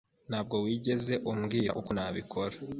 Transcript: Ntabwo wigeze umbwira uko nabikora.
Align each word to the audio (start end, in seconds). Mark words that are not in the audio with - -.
Ntabwo 0.29 0.55
wigeze 0.63 1.13
umbwira 1.31 1.71
uko 1.79 1.89
nabikora. 1.95 2.55